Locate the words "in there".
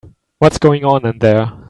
1.05-1.53